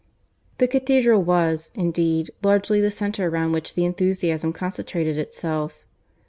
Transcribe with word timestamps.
The 0.57 0.67
cathedral 0.67 1.21
was, 1.21 1.71
indeed, 1.75 2.31
largely, 2.41 2.81
the 2.81 2.89
centre 2.89 3.29
round 3.29 3.53
which 3.53 3.75
the 3.75 3.85
enthusiasm 3.85 4.51
concentrated 4.51 5.15
itself. 5.19 5.85